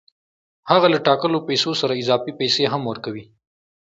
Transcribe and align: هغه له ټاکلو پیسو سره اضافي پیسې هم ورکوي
هغه 0.71 0.87
له 0.93 0.99
ټاکلو 1.07 1.45
پیسو 1.47 1.71
سره 1.81 1.99
اضافي 2.01 2.31
پیسې 2.39 2.63
هم 2.73 2.81
ورکوي 2.91 3.25